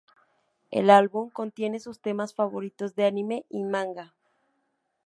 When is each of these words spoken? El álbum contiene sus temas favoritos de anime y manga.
El 0.71 0.89
álbum 0.89 1.29
contiene 1.29 1.79
sus 1.79 1.99
temas 1.99 2.33
favoritos 2.33 2.95
de 2.95 3.05
anime 3.05 3.45
y 3.49 3.61
manga. 3.61 4.15